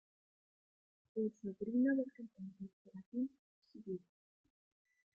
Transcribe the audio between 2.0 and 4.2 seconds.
cantante Serafín Zubiri.